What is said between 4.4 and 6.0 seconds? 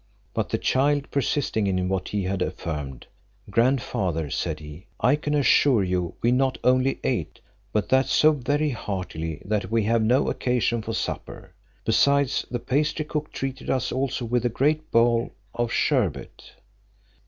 he, "I can assure